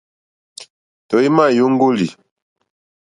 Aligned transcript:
Tɔ̀ímá 1.09 1.45
!yóŋɡólì. 1.57 2.07